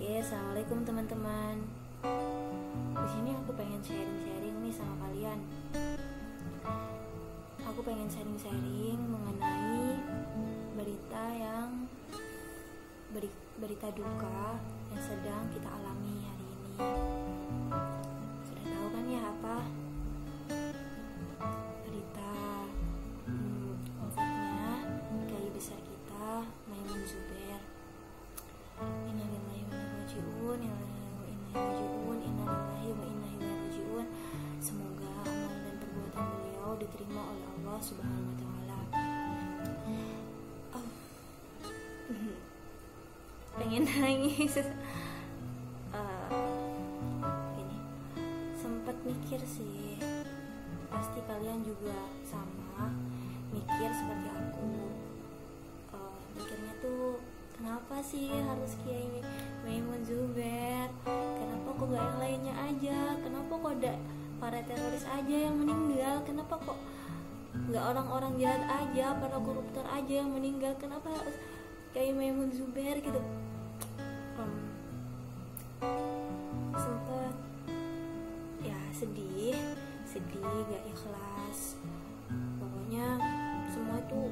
Oke, 0.00 0.16
assalamualaikum 0.16 0.80
teman-teman. 0.80 1.60
Di 2.96 3.08
sini 3.12 3.36
aku 3.36 3.52
pengen 3.52 3.84
sharing-sharing 3.84 4.56
nih 4.64 4.72
sama 4.72 4.96
kalian. 4.96 5.36
Aku 7.68 7.84
pengen 7.84 8.08
sharing-sharing 8.08 8.96
mengenai 8.96 10.00
berita 10.72 11.24
yang 11.36 11.84
beri- 13.12 13.44
berita 13.60 13.92
duka 13.92 14.56
yang 14.88 15.02
sedang 15.04 15.44
kita 15.52 15.68
alami 15.68 16.24
hari 16.24 16.46
ini. 16.48 16.72
Sudah 18.48 18.64
tahu 18.72 18.88
kan 18.96 19.04
ya 19.04 19.20
apa? 19.20 19.56
Subhanahu 37.90 38.22
wa 38.22 38.36
taala. 38.38 38.78
Oh. 40.78 40.86
Pengen 43.58 43.84
nangis. 43.86 44.54
Eh, 45.90 46.30
gini. 47.58 47.78
Sempat 48.54 48.94
mikir 49.02 49.42
sih. 49.42 49.98
Pasti 50.86 51.18
kalian 51.26 51.66
juga 51.66 51.98
sama 52.22 52.94
mikir 53.50 53.90
seperti 53.90 54.28
aku. 54.30 54.70
Eh, 55.98 56.14
mikirnya 56.38 56.78
tuh 56.78 57.18
kenapa 57.58 57.98
sih 58.06 58.30
harus 58.30 58.78
Kiai 58.86 59.18
Maimun 59.66 60.06
Zubair 60.06 60.88
kenapa 61.04 61.68
kok 61.74 61.86
gak 61.92 62.00
yang 62.00 62.18
lainnya 62.22 62.54
aja 62.56 62.98
kenapa 63.20 63.52
kok 63.52 63.72
ada 63.76 63.94
para 64.40 64.60
teroris 64.64 65.04
aja 65.04 65.36
yang 65.36 65.60
meninggal 65.60 66.24
kenapa 66.24 66.56
kok 66.56 66.78
nggak 67.50 67.84
orang-orang 67.94 68.34
jahat 68.38 68.62
aja 68.66 69.18
para 69.18 69.38
koruptor 69.42 69.86
aja 69.90 70.12
yang 70.22 70.30
meninggal. 70.30 70.74
Kenapa 70.78 71.10
Kiai 71.90 72.14
Maimun 72.14 72.54
Zubair 72.54 73.02
gitu? 73.02 73.18
Hmm, 74.38 74.62
sempet 76.78 77.34
ya 78.62 78.78
sedih 78.94 79.58
sedih 80.06 80.66
gak 80.70 80.84
ikhlas. 80.86 81.78
Pokoknya 82.58 83.18
semua 83.70 83.98
tuh 84.06 84.30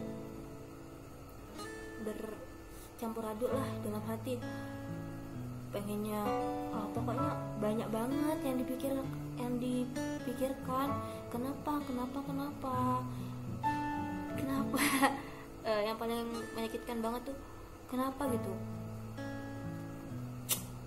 bercampur 2.03 3.23
aduk 3.27 3.51
lah 3.51 3.69
dalam 3.83 4.03
hati. 4.07 4.39
Pengennya 5.75 6.23
ah, 6.75 6.87
pokoknya 6.95 7.31
banyak 7.59 7.89
banget 7.91 8.39
yang 8.43 8.57
dipikir 8.59 8.95
yang 9.39 9.55
dipikirkan 9.63 10.89
kenapa 11.31 11.73
kenapa 11.87 12.19
kenapa? 12.27 12.75
Kenapa? 14.37 14.81
Eh, 15.69 15.85
yang 15.85 16.01
paling 16.01 16.25
menyakitkan 16.57 17.05
banget 17.05 17.29
tuh 17.29 17.37
kenapa? 17.93 18.25
gitu. 18.33 18.53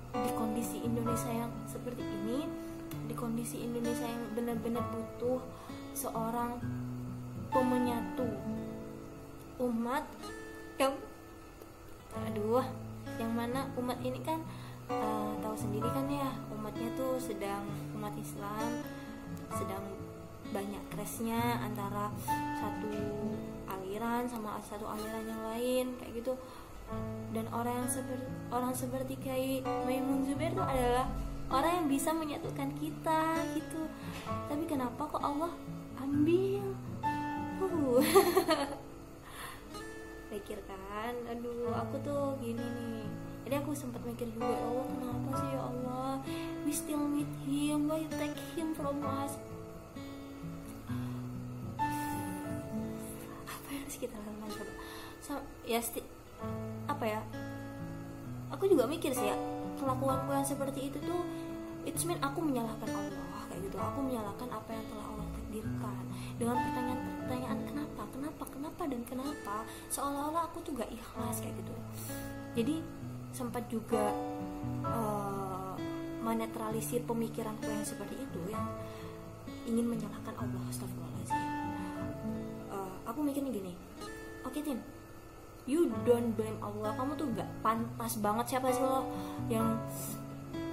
Di 0.09 0.31
kondisi 0.33 0.81
Indonesia 0.81 1.29
yang 1.29 1.53
seperti 1.69 2.01
ini 2.01 2.49
di 3.05 3.13
kondisi 3.13 3.61
Indonesia 3.61 4.07
yang 4.07 4.23
benar-benar 4.33 4.87
butuh 4.89 5.37
seorang 5.93 6.57
pemenyatu 7.51 8.25
umat 9.61 10.07
yang 10.79 10.95
aduh 12.15 12.65
yang 13.19 13.31
mana 13.35 13.67
umat 13.77 13.99
ini 14.01 14.19
kan 14.23 14.39
eh, 14.89 15.31
tahu 15.43 15.55
sendiri 15.55 15.87
kan 15.91 16.07
ya 16.07 16.31
umatnya 16.55 16.89
tuh 16.95 17.19
sedang 17.19 17.67
umat 18.01 18.17
Islam 18.17 18.81
sedang 19.53 19.85
banyak 20.49 20.81
crashnya 20.89 21.37
antara 21.61 22.09
satu 22.57 22.89
aliran 23.69 24.25
sama 24.25 24.57
satu 24.57 24.89
aliran 24.89 25.29
yang 25.29 25.43
lain 25.53 25.85
kayak 26.01 26.25
gitu. 26.25 26.33
Dan 27.29 27.45
orang 27.53 27.85
yang 27.85 27.91
seperti 27.93 28.25
orang 28.49 28.73
seperti 28.73 29.13
kayak 29.21 29.61
Maimun 29.85 30.25
Zubair 30.25 30.49
itu 30.49 30.65
adalah 30.65 31.05
orang 31.53 31.85
yang 31.85 31.87
bisa 31.93 32.09
menyatukan 32.09 32.73
kita 32.81 33.21
gitu. 33.53 33.85
Tapi 34.49 34.63
kenapa 34.65 35.05
kok 35.05 35.21
Allah 35.21 35.53
ambil? 36.01 36.73
Uh. 37.61 38.01
pikir 40.31 40.63
kan 40.63 41.13
aduh 41.27 41.75
aku 41.75 41.99
tuh 42.07 42.39
gini 42.39 42.63
nih 42.63 43.03
jadi 43.41 43.55
aku 43.57 43.71
sempat 43.71 44.01
mikir 44.01 44.29
juga 44.29 44.47
"Ya 44.47 44.61
Allah 44.61 44.85
kenapa 44.87 45.29
sih 45.35 45.49
ya 45.49 45.61
Allah? 45.61 46.13
We 46.61 46.71
still 46.71 47.03
need 47.03 47.31
him. 47.43 47.89
Why 47.89 48.05
you 48.05 48.11
take 48.11 48.37
him 48.53 48.71
from 48.71 49.01
us? 49.01 49.35
Apa 53.43 53.67
yang 53.69 53.81
harus 53.81 53.97
kita 53.97 54.15
lakukan 54.15 54.49
coba 54.51 54.73
So- 55.19 55.45
ya 55.63 55.79
sti- 55.79 56.07
apa 56.85 57.05
ya? 57.05 57.21
Aku 58.51 58.67
juga 58.67 58.83
mikir 58.85 59.11
sih 59.11 59.25
ya 59.25 59.37
kelakuanku 59.75 60.29
yang 60.29 60.45
seperti 60.45 60.91
itu 60.91 60.97
tuh 61.01 61.21
it's 61.83 62.03
mean 62.03 62.19
aku 62.19 62.39
menyalahkan 62.39 62.87
Allah 62.87 63.41
kayak 63.47 63.61
gitu. 63.65 63.77
Aku 63.77 63.99
menyalahkan 64.01 64.47
apa 64.47 64.69
yang 64.69 64.85
telah 64.85 65.05
Allah 65.07 65.27
takdirkan. 65.33 66.03
Dengan 66.35 66.55
pertanyaan-pertanyaan 66.59 67.59
kenapa? 67.65 68.01
Kenapa? 68.11 68.43
Kenapa? 68.47 68.81
Dan 68.85 69.01
kenapa? 69.03 69.55
Seolah-olah 69.87 70.43
aku 70.45 70.61
tuh 70.61 70.73
gak 70.75 70.89
ikhlas 70.89 71.37
kayak 71.39 71.55
gitu. 71.57 71.73
Jadi 72.53 72.75
sempat 73.31 73.63
juga 73.67 74.11
eh, 74.85 75.73
menetralisir 76.21 77.01
pemikiranku 77.03 77.65
yang 77.65 77.83
seperti 77.83 78.15
itu 78.19 78.39
yang 78.51 78.63
ingin 79.65 79.85
menyalahkan 79.87 80.35
Allah 80.37 80.61
astagfirullahaladzim. 80.69 81.43
Eh, 82.71 82.95
aku 83.07 83.19
mikirnya 83.23 83.51
gini 83.51 83.73
oke 84.45 84.59
Tin 84.59 84.79
you 85.69 85.87
don't 86.03 86.33
blame 86.33 86.57
Allah. 86.59 86.91
Kamu 86.97 87.13
tuh 87.15 87.29
gak 87.37 87.47
pantas 87.61 88.17
banget 88.17 88.57
siapa 88.57 88.73
sih 88.73 88.81
lo 88.81 89.05
yang 89.47 89.77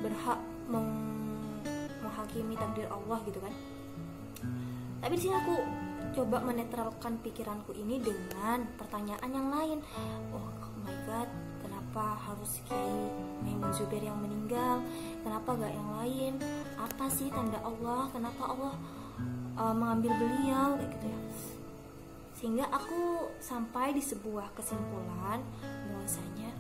berhak 0.00 0.40
meng- 0.66 1.60
menghakimi 2.00 2.56
takdir 2.56 2.88
Allah 2.88 3.20
gitu 3.28 3.38
kan. 3.38 3.52
Tapi 4.98 5.14
sini 5.14 5.36
aku 5.36 5.54
coba 6.16 6.40
menetralkan 6.40 7.20
pikiranku 7.20 7.76
ini 7.76 8.00
dengan 8.00 8.64
pertanyaan 8.80 9.30
yang 9.30 9.48
lain. 9.52 9.78
Oh 10.32 10.48
my 10.82 10.96
god 11.04 11.28
kenapa 11.98 12.30
harus 12.30 12.62
Kiai 12.62 13.10
Maimun 13.42 13.74
Zubair 13.74 14.06
yang 14.06 14.22
meninggal? 14.22 14.78
Kenapa 15.26 15.50
gak 15.58 15.74
yang 15.74 15.90
lain? 15.98 16.38
Apa 16.78 17.10
sih 17.10 17.26
tanda 17.26 17.58
Allah? 17.58 18.06
Kenapa 18.14 18.54
Allah 18.54 18.74
uh, 19.58 19.74
mengambil 19.74 20.14
beliau? 20.14 20.78
Kayak 20.78 20.94
gitu 20.94 21.06
ya. 21.10 21.20
Sehingga 22.38 22.64
aku 22.70 23.34
sampai 23.42 23.98
di 23.98 24.02
sebuah 24.06 24.46
kesimpulan 24.54 25.42
bahwasanya 25.90 26.54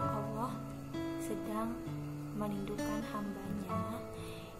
Allah 0.00 0.56
sedang 1.20 1.76
merindukan 2.40 3.04
hambanya 3.12 4.00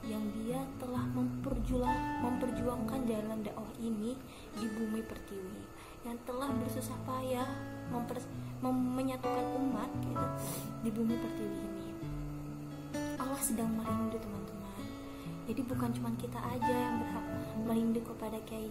yang 0.04 0.28
dia 0.44 0.60
telah 0.76 1.08
memperjuang, 1.16 2.20
memperjuangkan 2.20 3.08
jalan 3.08 3.40
dakwah 3.40 3.72
ini 3.80 4.12
di 4.60 4.66
bumi 4.68 5.00
pertiwi. 5.08 5.88
Yang 6.04 6.20
telah 6.28 6.52
bersusah 6.52 7.00
payah 7.08 7.48
memper, 7.88 8.20
mem- 8.20 8.39
menyatukan 8.68 9.46
umat 9.56 9.88
gitu, 10.04 10.26
di 10.84 10.90
bumi 10.92 11.14
pertiwi 11.16 11.60
ini 11.64 11.88
Allah 13.16 13.40
sedang 13.40 13.72
merindu 13.72 14.20
teman-teman 14.20 14.84
jadi 15.48 15.60
bukan 15.64 15.90
cuma 15.96 16.12
kita 16.20 16.36
aja 16.36 16.68
yang 16.68 17.00
berhak 17.00 17.26
merindu 17.64 18.00
kepada 18.04 18.36
Kiai 18.44 18.68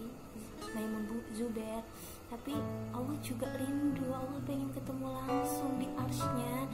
Maimun 0.78 1.26
Zubair 1.34 1.82
tapi 2.30 2.54
Allah 2.94 3.18
juga 3.26 3.50
rindu 3.58 4.06
Allah 4.14 4.38
pengen 4.46 4.70
ketemu 4.78 5.10
langsung 5.10 5.82
di 5.82 5.90
arsnya 5.98 6.70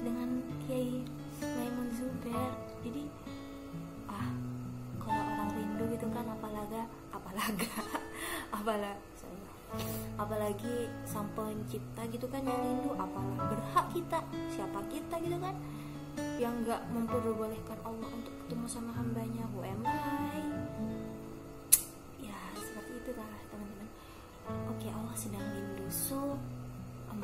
dengan 0.00 0.40
Kiai 0.64 1.04
Maimun 1.44 1.88
Zubair 1.92 2.52
jadi 2.80 3.04
ah 4.08 4.32
kalau 4.96 5.20
orang 5.20 5.50
rindu 5.52 5.84
gitu 5.92 6.08
kan 6.08 6.24
apalaga 6.32 6.88
apalaga 7.12 7.68
sorry. 8.52 9.11
Apalagi 10.20 10.86
sang 11.08 11.26
pencipta 11.32 12.04
gitu 12.12 12.28
kan 12.28 12.44
yang 12.44 12.60
rindu 12.60 12.92
apalah 12.94 13.48
berhak 13.48 13.86
kita 13.90 14.20
siapa 14.52 14.78
kita 14.92 15.16
gitu 15.24 15.38
kan 15.40 15.56
yang 16.36 16.52
nggak 16.62 16.80
memperbolehkan 16.92 17.78
Allah 17.82 18.08
untuk 18.12 18.34
ketemu 18.44 18.66
sama 18.68 18.92
hambanya 18.92 19.48
who 19.56 19.64
am 19.64 19.80
I? 19.88 20.40
ya 22.20 22.36
seperti 22.60 23.00
itu 23.00 23.10
lah 23.16 23.32
teman-teman. 23.48 23.88
Oke 24.76 24.88
Allah 24.92 25.16
sedang 25.16 25.40
rindu. 25.40 25.88
So 25.88 26.36
um, 27.08 27.22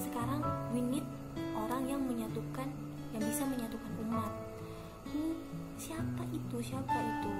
sekarang 0.00 0.40
we 0.72 0.80
need 0.80 1.04
orang 1.52 1.84
yang 1.84 2.00
menyatukan 2.00 2.68
yang 3.12 3.22
bisa 3.28 3.44
menyatukan 3.44 3.92
umat. 4.08 4.32
Who- 5.12 5.36
siapa 5.76 6.24
itu? 6.32 6.56
Siapa 6.64 6.96
itu? 6.96 7.32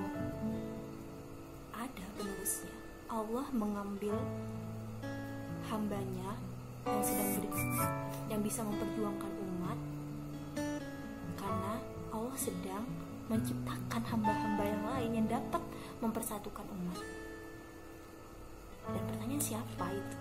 Ada 1.72 2.04
penerusnya 2.20 2.79
Allah 3.10 3.42
mengambil 3.50 4.14
hambanya 5.66 6.38
yang 6.86 7.02
sedang 7.02 7.42
ber, 7.42 7.50
yang 8.30 8.38
bisa 8.38 8.62
memperjuangkan 8.62 9.32
umat 9.50 9.78
karena 11.34 11.82
Allah 12.14 12.38
sedang 12.38 12.86
menciptakan 13.26 14.02
hamba-hamba 14.14 14.62
yang 14.62 14.82
lain 14.94 15.10
yang 15.18 15.26
dapat 15.26 15.58
mempersatukan 15.98 16.62
umat. 16.70 17.02
Dan 18.94 19.02
pertanyaan 19.02 19.42
siapa 19.42 19.90
itu? 19.90 20.20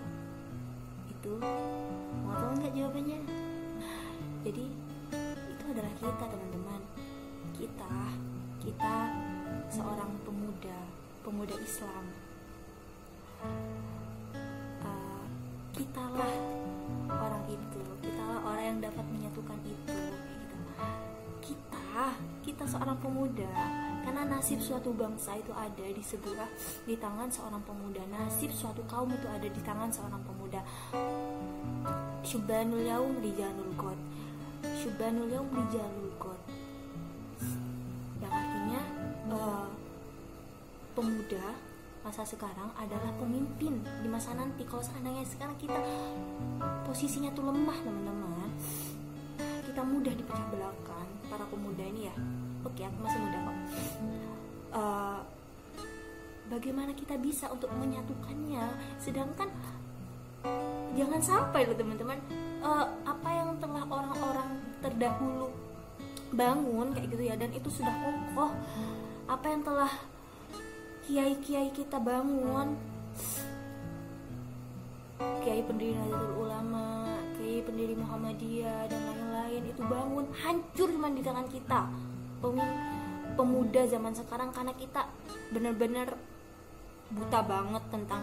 Itu 1.14 1.38
mau 2.26 2.34
tahu 2.42 2.58
nggak 2.58 2.74
jawabannya? 2.74 3.22
Jadi 4.42 4.66
itu 5.46 5.64
adalah 5.70 5.94
kita 5.94 6.24
teman-teman. 6.26 6.82
Kita 7.54 7.94
kita 8.58 8.94
seorang 9.70 10.10
pemuda 10.26 10.78
pemuda 11.22 11.54
Islam 11.62 12.29
uh, 14.84 15.24
kitalah 15.74 16.34
orang 17.10 17.44
itu 17.48 17.82
kitalah 18.04 18.40
orang 18.44 18.64
yang 18.64 18.78
dapat 18.84 19.04
menyatukan 19.10 19.58
itu 19.64 19.74
gitu. 19.74 19.94
kita 21.40 22.14
kita 22.44 22.64
seorang 22.64 22.98
pemuda 23.00 23.50
karena 24.00 24.24
nasib 24.24 24.58
suatu 24.58 24.96
bangsa 24.96 25.36
itu 25.36 25.52
ada 25.52 25.86
di 25.86 26.02
sebuah 26.02 26.48
di 26.88 26.96
tangan 26.96 27.28
seorang 27.28 27.62
pemuda. 27.62 28.00
Nasib 28.08 28.50
suatu 28.50 28.80
kaum 28.88 29.12
itu 29.12 29.28
ada 29.28 29.44
di 29.44 29.60
tangan 29.60 29.92
seorang 29.92 30.18
pemuda. 30.24 30.60
Syubanul 32.24 32.82
yaum 32.82 33.20
rijalul 33.20 33.70
qad. 33.76 33.98
Syubanul 34.82 35.28
yaum 35.30 35.48
rijalul 35.52 36.10
qad. 36.16 36.40
Yang 38.24 38.32
artinya 38.32 38.80
uh, 39.30 39.68
pemuda 40.96 41.46
masa 42.00 42.24
sekarang 42.24 42.72
adalah 42.80 43.12
pemimpin 43.20 43.84
di 44.00 44.08
masa 44.08 44.32
nanti. 44.32 44.64
Kalau 44.64 44.80
seandainya 44.80 45.24
sekarang 45.28 45.56
kita 45.60 45.76
posisinya 46.88 47.30
tuh 47.36 47.44
lemah 47.48 47.78
teman-teman 47.84 48.20
kita 49.70 49.86
mudah 49.86 50.12
dipecah 50.12 50.46
belakang. 50.50 51.08
Para 51.30 51.46
pemuda 51.46 51.80
ini 51.86 52.10
ya. 52.10 52.14
Oke 52.66 52.82
aku 52.82 52.98
masih 53.00 53.20
muda 53.22 53.38
kok. 53.38 53.56
Uh, 54.70 55.20
bagaimana 56.50 56.92
kita 56.92 57.14
bisa 57.16 57.46
untuk 57.48 57.70
menyatukannya? 57.78 58.66
Sedangkan 58.98 59.48
jangan 60.98 61.20
sampai 61.22 61.70
loh 61.70 61.78
teman-teman. 61.78 62.18
Uh, 62.60 62.84
apa 63.06 63.28
yang 63.30 63.56
telah 63.56 63.86
orang-orang 63.88 64.50
terdahulu 64.84 65.48
bangun 66.34 66.92
kayak 66.92 67.08
gitu 67.14 67.22
ya 67.30 67.34
dan 67.38 67.54
itu 67.54 67.70
sudah 67.70 67.94
kokoh. 68.04 68.52
Apa 69.30 69.46
yang 69.54 69.62
telah 69.62 70.09
kiai-kiai 71.10 71.74
kita 71.74 71.98
bangun. 71.98 72.78
Kiai 75.42 75.60
pendiri 75.66 75.98
Nahdlatul 75.98 76.46
Ulama 76.46 77.18
kiai 77.34 77.66
pendiri 77.66 77.98
Muhammadiyah 77.98 78.86
dan 78.86 79.00
lain-lain 79.10 79.62
itu 79.74 79.82
bangun 79.82 80.26
hancur 80.38 80.86
cuma 80.86 81.10
di 81.10 81.18
tangan 81.18 81.50
kita. 81.50 81.90
Pemuda 83.34 83.82
zaman 83.90 84.14
sekarang 84.14 84.54
karena 84.54 84.70
kita 84.78 85.10
benar-benar 85.50 86.14
buta 87.10 87.40
banget 87.42 87.82
tentang 87.90 88.22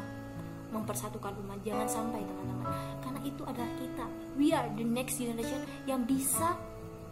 mempersatukan 0.71 1.35
umat. 1.43 1.59
Jangan 1.67 1.87
sampai 1.91 2.23
teman-teman. 2.23 2.71
Karena 3.03 3.19
itu 3.27 3.41
adalah 3.43 3.71
kita. 3.83 4.05
We 4.39 4.55
are 4.55 4.71
the 4.79 4.87
next 4.87 5.19
generation 5.19 5.59
yang 5.83 6.07
bisa 6.07 6.55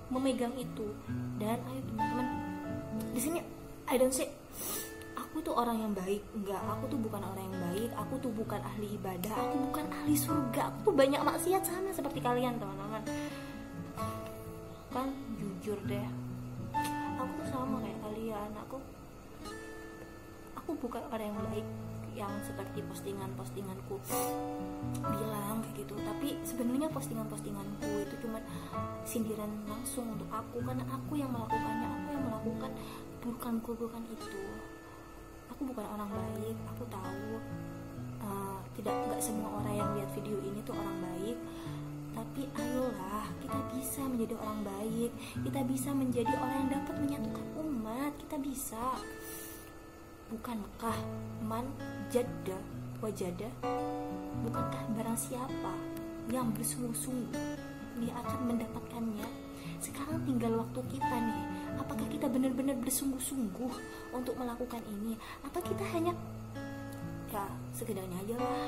memegang 0.07 0.55
itu. 0.55 0.87
Dan 1.35 1.59
ayo 1.67 1.81
teman-teman. 1.83 2.27
Di 3.11 3.19
sini 3.19 3.43
I 3.91 3.99
don't 3.99 4.15
say 4.15 4.31
aku 5.35 5.51
tuh 5.51 5.59
orang 5.59 5.75
yang 5.83 5.91
baik. 5.91 6.23
Enggak 6.31 6.63
aku 6.63 6.87
tuh 6.87 6.95
bukan 6.95 7.19
orang 7.19 7.43
yang 7.43 7.59
baik. 7.67 7.91
Aku 7.99 8.15
tuh 8.23 8.31
bukan 8.31 8.55
ahli 8.63 8.87
ibadah. 8.95 9.35
Aku 9.35 9.67
bukan 9.67 9.85
ahli 9.91 10.15
surga. 10.15 10.71
Aku 10.71 10.77
tuh 10.87 10.95
banyak 10.95 11.19
maksiat 11.19 11.59
sama 11.59 11.91
seperti 11.91 12.23
kalian 12.23 12.55
teman-teman. 12.55 13.03
Kan 14.95 15.11
jujur 15.35 15.75
deh. 15.91 16.07
Aku 17.19 17.27
tuh 17.35 17.47
sama 17.51 17.83
kayak 17.83 17.99
kalian. 17.99 18.49
Aku 18.63 18.79
aku 20.55 20.71
bukan 20.79 21.03
orang 21.11 21.27
yang 21.27 21.39
baik 21.51 21.67
yang 22.15 22.31
seperti 22.47 22.79
postingan-postinganku 22.87 23.99
bilang 25.03 25.59
kayak 25.67 25.83
gitu. 25.83 25.99
Tapi 25.99 26.39
sebenarnya 26.47 26.87
postingan-postinganku 26.95 28.07
itu 28.07 28.15
cuma 28.23 28.39
sindiran 29.03 29.51
langsung 29.67 30.15
untuk 30.15 30.31
aku. 30.31 30.63
Karena 30.63 30.87
aku 30.87 31.19
yang 31.19 31.27
melakukannya 31.27 31.87
aku 31.91 32.07
yang 32.15 32.23
melakukan 32.23 32.71
bukan-bukan 33.19 34.03
itu 34.15 34.39
aku 35.55 35.71
bukan 35.71 35.87
orang 35.87 36.11
baik 36.11 36.57
aku 36.67 36.83
tahu 36.91 37.39
uh, 38.19 38.59
tidak 38.75 38.91
nggak 39.07 39.23
semua 39.23 39.63
orang 39.63 39.75
yang 39.79 39.89
lihat 39.95 40.11
video 40.11 40.35
ini 40.43 40.59
tuh 40.67 40.75
orang 40.75 40.99
baik. 40.99 41.39
Tapi 42.15 42.47
ayolah 42.59 43.27
kita 43.39 43.59
bisa 43.71 44.01
menjadi 44.03 44.35
orang 44.35 44.59
baik 44.67 45.11
kita 45.47 45.59
bisa 45.63 45.89
menjadi 45.95 46.31
orang 46.35 46.57
yang 46.59 46.71
dapat 46.75 46.95
menyatukan 46.99 47.47
umat 47.63 48.11
kita 48.19 48.35
bisa. 48.43 48.85
Bukankah 50.27 50.99
man 51.47 51.71
jadda 52.11 52.59
wajada 52.99 53.47
bukankah 54.43 54.83
barang 54.91 55.19
siapa 55.19 55.73
yang 56.27 56.51
bersungguh-sungguh 56.51 57.31
dia 58.03 58.13
akan 58.27 58.39
mendapatkannya? 58.51 59.27
Sekarang 59.79 60.19
tinggal 60.27 60.59
waktu 60.59 60.99
kita 60.99 61.15
nih 61.15 61.44
benar-benar 62.35 62.75
bersungguh-sungguh 62.83 63.71
untuk 64.11 64.35
melakukan 64.35 64.83
ini. 64.91 65.15
Atau 65.47 65.63
kita 65.63 65.87
hanya 65.95 66.11
ya 67.31 67.47
sekedarnya 67.71 68.19
aja 68.27 68.35
lah. 68.35 68.67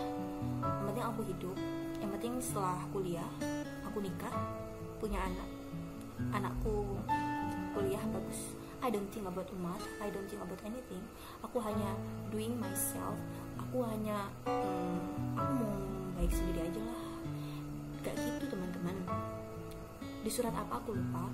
Yang 0.63 0.85
penting 0.87 1.03
aku 1.03 1.21
hidup. 1.27 1.57
Yang 1.99 2.11
penting 2.15 2.33
setelah 2.39 2.79
kuliah 2.95 3.31
aku 3.83 3.99
nikah 3.99 4.31
punya 5.03 5.19
anak. 5.19 5.49
Anakku 6.31 6.95
kuliah 7.75 7.99
bagus. 8.07 8.55
I 8.77 8.93
don't 8.93 9.09
think 9.09 9.25
about 9.25 9.49
umat 9.57 9.81
I 9.99 10.07
don't 10.07 10.31
think 10.31 10.39
about 10.39 10.63
anything. 10.63 11.03
Aku 11.43 11.59
hanya 11.59 11.91
doing 12.31 12.55
myself. 12.55 13.19
Aku 13.67 13.83
hanya 13.83 14.31
hmm, 14.47 15.35
aku 15.35 15.51
mau 15.59 15.75
baik 16.15 16.31
sendiri 16.31 16.71
aja 16.71 16.81
lah. 16.87 17.03
Gak 17.99 18.15
gitu 18.15 18.47
teman-teman. 18.47 18.95
Di 20.23 20.31
surat 20.31 20.55
apa 20.55 20.79
aku 20.79 20.95
lupa 20.95 21.27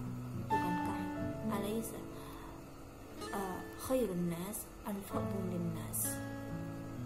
khairun 3.83 4.31
nas 4.31 4.63
anfa'un 4.87 5.51
nas 5.75 6.15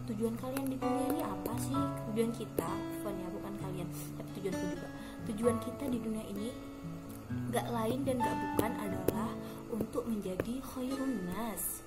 tujuan 0.07 0.39
kalian 0.39 0.71
di 0.71 0.79
dunia 0.79 1.03
ini 1.11 1.21
apa 1.25 1.53
sih? 1.59 1.75
Tujuan 2.09 2.31
kita 2.31 2.69
bukan 3.03 3.13
ya 3.19 3.27
bukan 3.27 3.53
kalian 3.59 3.87
tapi 4.15 4.29
tujuanku 4.39 4.65
juga. 4.71 4.89
Tujuan 5.27 5.57
kita 5.59 5.83
di 5.91 5.99
dunia 5.99 6.23
ini 6.31 6.49
gak 7.51 7.67
lain 7.75 8.07
dan 8.07 8.23
gak 8.23 8.37
bukan 8.39 8.71
adalah 8.79 9.31
untuk 9.67 10.07
menjadi 10.07 10.63
khairun 10.63 11.27
nas. 11.27 11.83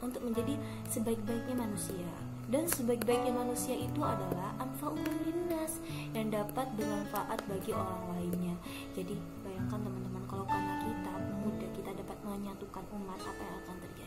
Untuk 0.00 0.24
menjadi 0.24 0.56
sebaik-baiknya 0.88 1.60
manusia. 1.60 2.08
Dan 2.48 2.64
sebaik-baiknya 2.64 3.36
manusia 3.36 3.76
itu 3.76 4.00
adalah 4.00 4.56
anfa'ul 4.56 5.04
linnas 5.28 5.78
yang 6.16 6.32
dapat 6.32 6.66
bermanfaat 6.80 7.38
bagi 7.44 7.76
orang 7.76 8.16
lainnya. 8.16 8.56
Jadi 8.96 9.20
bayangkan 9.44 9.84
teman-teman 9.84 10.24
kalau 10.24 10.48
karena 10.48 10.80
kita 10.80 11.12
pemuda 11.12 11.66
kita 11.76 11.90
dapat 11.92 12.18
menyatukan 12.24 12.84
umat 12.96 13.20
apa 13.20 13.42
yang 13.44 13.56
akan 13.60 13.76
terjadi 13.84 13.99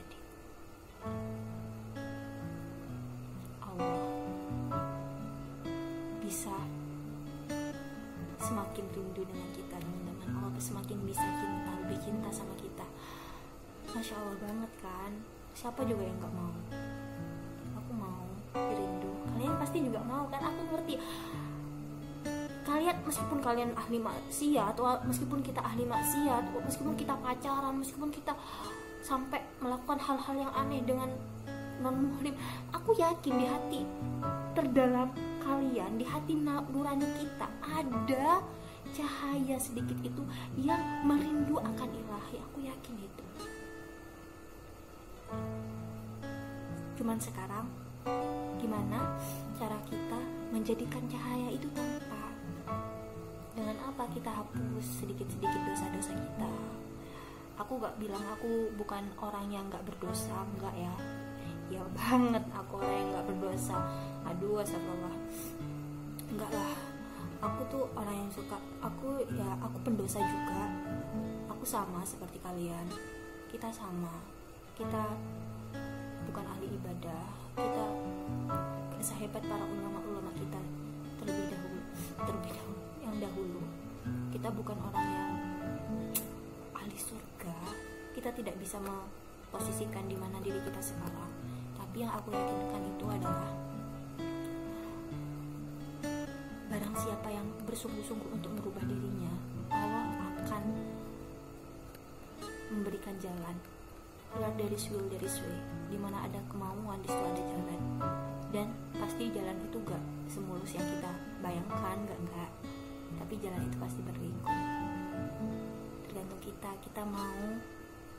Allah 3.64 4.04
bisa 6.24 6.56
semakin 8.40 8.86
rindu 8.96 9.24
dengan 9.24 9.50
kita 9.56 9.76
teman-teman 9.80 10.30
Allah 10.40 10.62
semakin 10.62 10.98
bisa 11.08 11.24
cinta 11.40 11.72
lebih 11.84 12.00
cinta 12.04 12.30
sama 12.32 12.56
kita. 12.60 12.86
Masya 13.94 14.16
Allah 14.18 14.38
banget 14.42 14.72
kan? 14.82 15.12
Siapa 15.54 15.86
juga 15.86 16.02
yang 16.02 16.18
gak 16.18 16.34
mau? 16.34 16.54
Aku 17.78 17.92
mau 17.94 18.26
Rindu. 18.54 19.12
Kalian 19.34 19.56
pasti 19.62 19.78
juga 19.86 20.02
mau 20.02 20.26
kan? 20.34 20.42
Aku 20.50 20.60
ngerti. 20.74 20.98
Kalian 22.64 22.96
meskipun 23.06 23.40
kalian 23.44 23.72
ahli 23.76 24.00
maksiat 24.00 24.74
Atau 24.74 24.88
meskipun 25.06 25.44
kita 25.44 25.60
ahli 25.60 25.84
maksiat 25.84 26.56
Meskipun 26.64 26.96
kita 26.96 27.14
pacaran 27.20 27.76
Meskipun 27.78 28.10
kita 28.10 28.34
sampai 29.04 29.44
melakukan 29.60 30.00
hal-hal 30.00 30.36
yang 30.48 30.54
aneh 30.56 30.80
dengan 30.82 31.12
non 31.84 31.96
muhrim 32.00 32.34
aku 32.72 32.96
yakin 32.96 33.34
di 33.36 33.46
hati 33.46 33.82
terdalam 34.56 35.12
kalian 35.44 36.00
di 36.00 36.08
hati 36.08 36.40
nurani 36.40 37.06
kita 37.20 37.48
ada 37.62 38.40
cahaya 38.96 39.60
sedikit 39.60 40.00
itu 40.00 40.24
yang 40.56 40.80
merindu 41.04 41.60
akan 41.60 41.90
ilahi 41.92 42.40
aku 42.40 42.64
yakin 42.64 42.96
itu 43.04 43.24
Cuman 46.94 47.18
sekarang, 47.20 47.68
gimana 48.62 49.18
cara 49.58 49.76
kita 49.90 50.20
menjadikan 50.54 51.04
cahaya 51.10 51.50
itu 51.52 51.68
tanpa? 51.74 52.32
Dengan 53.58 53.76
apa 53.84 54.08
kita 54.14 54.30
hapus 54.30 55.04
sedikit-sedikit 55.04 55.62
dosa-dosa 55.68 56.14
kita? 56.16 56.54
Aku 57.62 57.78
gak 57.78 57.94
bilang 58.02 58.22
aku 58.34 58.74
bukan 58.74 59.06
orang 59.22 59.46
yang 59.54 59.66
gak 59.70 59.86
berdosa, 59.86 60.34
enggak 60.58 60.74
ya. 60.74 60.94
Ya 61.70 61.84
banget 61.98 62.44
aku 62.54 62.82
orang 62.82 62.98
yang 62.98 63.10
gak 63.14 63.28
berdosa. 63.30 63.78
Aduh, 64.26 64.62
astagfirullah. 64.62 65.16
Enggak 66.34 66.52
lah. 66.54 66.74
aku 67.44 67.62
tuh 67.68 67.84
orang 68.00 68.16
yang 68.16 68.32
suka 68.32 68.56
aku 68.80 69.20
ya 69.36 69.60
aku 69.60 69.76
pendosa 69.84 70.16
juga 70.24 70.64
aku 71.52 71.68
sama 71.68 72.00
seperti 72.08 72.40
kalian 72.40 72.88
kita 73.52 73.68
sama 73.68 74.16
kita 74.80 75.04
bukan 76.24 76.46
ahli 76.56 76.72
ibadah 76.72 77.24
kita 77.60 77.86
sehebat 79.04 79.44
para 79.44 79.60
ulama-ulama 79.68 80.32
kita 80.40 80.62
terlebih 81.20 81.52
dahulu 81.52 81.82
terlebih 82.24 82.52
dahulu 82.56 82.84
yang 83.04 83.16
dahulu 83.20 83.62
kita 84.32 84.48
bukan 84.48 84.78
orang 84.80 85.08
yang 85.12 85.33
kita 88.24 88.40
tidak 88.40 88.56
bisa 88.56 88.80
memposisikan 88.80 90.08
di 90.08 90.16
mana 90.16 90.40
diri 90.40 90.56
kita 90.64 90.80
sekarang. 90.80 91.28
Tapi 91.76 92.08
yang 92.08 92.12
aku 92.16 92.32
yakinkan 92.32 92.84
itu 92.96 93.06
adalah 93.12 93.52
barang 96.72 96.96
siapa 97.04 97.28
yang 97.28 97.44
bersungguh-sungguh 97.68 98.32
untuk 98.32 98.56
merubah 98.56 98.80
dirinya 98.88 99.28
Allah 99.68 100.40
akan 100.40 100.64
memberikan 102.72 103.20
jalan. 103.20 103.60
Keluar 104.32 104.56
dari 104.56 104.80
will 104.88 105.04
dari 105.12 105.28
way 105.28 105.60
di 105.92 106.00
mana 106.00 106.24
ada 106.24 106.40
kemauan 106.48 107.04
di 107.04 107.12
situ 107.12 107.28
ada 107.28 107.44
jalan. 107.44 107.82
Dan 108.56 108.72
pasti 109.04 109.36
jalan 109.36 109.60
itu 109.68 109.84
gak 109.84 110.04
semulus 110.32 110.72
yang 110.72 110.88
kita 110.88 111.12
bayangkan 111.44 112.00
gak 112.08 112.20
enggak 112.24 112.52
tapi 113.20 113.36
jalan 113.38 113.62
itu 113.62 113.78
pasti 113.78 114.02
berliku 114.02 114.50
tergantung 116.08 116.42
kita 116.42 116.72
kita 116.82 117.02
mau 117.06 117.62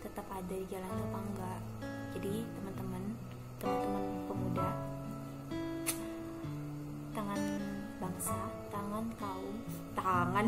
tetap 0.05 0.29
ada 0.29 0.53
di 0.53 0.67
jalan 0.69 0.93
atau 0.93 1.17
enggak. 1.17 1.61
Jadi 2.13 2.45
teman-teman 2.53 3.03
teman-teman 3.57 4.05
pemuda 4.29 4.69
tangan 7.17 7.41
bangsa 7.97 8.39
tangan 8.69 9.05
kaum 9.17 9.57
tangan 9.97 10.47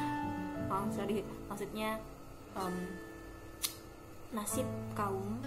oh 0.74 0.84
sorry. 0.90 1.22
Maksudnya 1.46 2.02
um, 2.58 2.74
nasib 4.34 4.66
kaum 4.98 5.38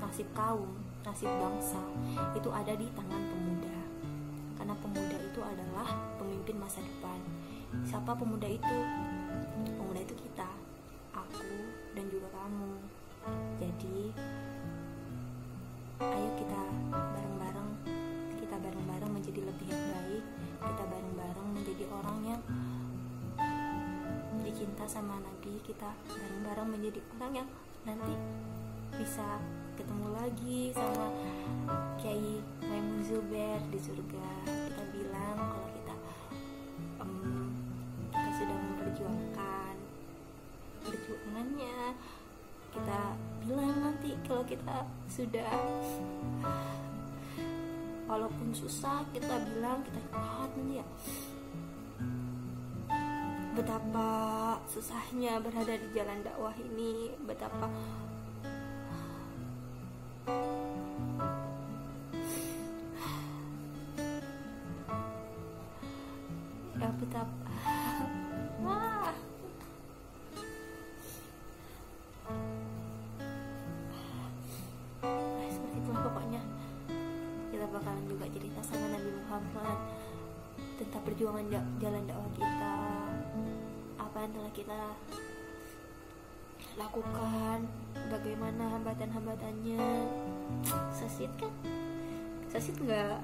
nasib 0.00 0.28
kaum 0.32 0.72
nasib 1.04 1.28
bangsa 1.28 1.82
itu 2.32 2.48
ada 2.48 2.72
di 2.72 2.88
tangan 2.96 3.20
pemuda. 3.20 3.78
Karena 4.56 4.74
pemuda 4.80 5.16
itu 5.20 5.40
adalah 5.44 5.88
pemimpin 6.16 6.56
masa 6.56 6.80
depan. 6.80 7.20
Siapa 7.84 8.16
pemuda 8.16 8.48
itu? 8.48 8.78
Pemuda 9.76 10.00
itu 10.00 10.16
kita 10.16 10.67
aku 11.34 11.60
dan 11.92 12.04
juga 12.08 12.28
kamu. 12.32 12.72
Jadi 13.60 13.98
ayo 15.98 16.30
kita 16.38 16.62
bareng-bareng 16.94 17.70
kita 18.38 18.56
bareng-bareng 18.56 19.10
menjadi 19.10 19.40
lebih 19.42 19.66
baik 19.66 20.24
kita 20.62 20.84
bareng-bareng 20.86 21.48
menjadi 21.58 21.84
orang 21.90 22.18
yang 22.22 22.42
dicinta 24.46 24.86
sama 24.86 25.18
Nabi 25.18 25.58
kita 25.66 25.90
bareng-bareng 26.06 26.68
menjadi 26.70 27.00
orang 27.18 27.32
yang 27.42 27.48
nanti 27.82 28.14
bisa 28.94 29.42
ketemu 29.74 30.06
lagi 30.14 30.58
sama 30.74 31.06
Kiai 31.98 32.42
Maimun 32.62 33.02
Zuber 33.02 33.58
di 33.70 33.78
surga 33.78 34.67
kalau 44.38 44.54
kita 44.54 44.86
sudah 45.10 45.50
walaupun 48.06 48.54
susah 48.54 49.02
kita 49.10 49.34
bilang 49.34 49.82
kita 49.82 49.98
kuat 50.14 50.50
ya. 50.70 50.86
Betapa 53.58 54.10
susahnya 54.70 55.42
berada 55.42 55.74
di 55.74 55.90
jalan 55.90 56.22
dakwah 56.22 56.54
ini 56.54 57.18
betapa 57.26 57.66
bakalan 77.88 78.04
juga 78.04 78.26
cerita 78.28 78.60
sama 78.60 78.86
Nabi 78.92 79.10
Muhammad. 79.16 79.78
Tentang 80.76 81.02
perjuangan 81.08 81.44
jalan 81.80 82.02
dakwah 82.04 82.30
kita. 82.36 82.76
Apa 83.96 84.16
yang 84.22 84.32
telah 84.36 84.52
kita 84.52 84.80
lakukan 86.76 87.58
bagaimana 88.12 88.64
hambatan-hambatannya. 88.76 89.88
Sesit 90.92 91.32
kan? 91.40 91.52
Sesit 92.52 92.76
nggak 92.76 93.18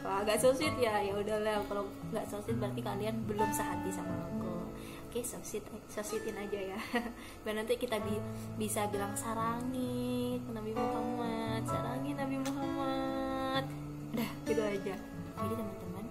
kalau 0.00 0.16
agak 0.26 0.42
sesit 0.42 0.74
ya 0.74 0.98
ya 1.00 1.14
udahlah. 1.14 1.62
Kalau 1.70 1.86
nggak 2.10 2.26
sesit 2.26 2.56
berarti 2.58 2.82
kalian 2.82 3.14
belum 3.30 3.48
sehati 3.54 3.94
sama 3.94 4.26
aku. 4.26 4.74
Oke 5.06 5.22
sesit 5.22 5.62
sesitin 5.86 6.34
aja 6.34 6.60
ya. 6.74 6.78
Dan 7.46 7.62
nanti 7.62 7.78
kita 7.78 8.02
bi 8.02 8.18
bisa 8.58 8.90
bilang 8.90 9.14
sarangi 9.14 10.42
Nabi 10.50 10.74
Muhammad 10.74 11.62
sarangi 11.64 12.12
Nabi 12.12 12.36
Muhammad 12.42 13.19
udah 14.20 14.36
gitu 14.44 14.60
aja. 14.60 14.94
Jadi 15.40 15.54
teman-teman 15.56 16.06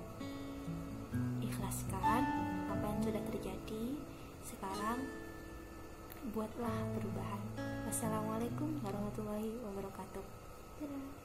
ikhlaskan 1.46 2.22
apa 2.66 2.86
yang 2.90 3.02
sudah 3.06 3.22
terjadi 3.30 3.86
sekarang. 4.42 5.06
Buatlah 6.34 6.74
perubahan. 6.98 7.42
Wassalamualaikum 7.86 8.82
warahmatullahi 8.82 9.62
wabarakatuh. 9.62 10.26
Dadah. 10.82 11.19